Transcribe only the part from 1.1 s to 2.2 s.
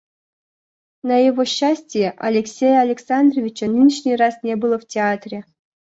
его счастие,